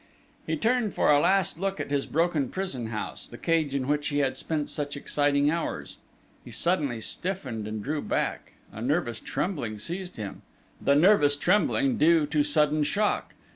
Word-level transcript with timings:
He 0.47 0.55
turned 0.57 0.95
for 0.95 1.11
a 1.11 1.19
last 1.19 1.59
look 1.59 1.79
at 1.79 1.91
his 1.91 2.07
broken 2.07 2.49
prison 2.49 2.87
house, 2.87 3.27
the 3.27 3.37
cage 3.37 3.75
in 3.75 3.87
which 3.87 4.07
he 4.07 4.17
had 4.17 4.35
spent 4.35 4.67
such 4.71 4.97
exciting 4.97 5.51
hours. 5.51 5.97
He 6.43 6.49
suddenly 6.49 7.01
stiffened 7.01 7.67
and 7.67 7.83
drew 7.83 8.01
back: 8.01 8.53
a 8.71 8.81
nervous 8.81 9.19
trembling 9.19 9.77
seized 9.77 10.17
him 10.17 10.41
the 10.81 10.95
nervous 10.95 11.35
trembling 11.35 11.97
due 11.99 12.25
to 12.25 12.41
sudden 12.43 12.81
shock. 12.81 13.35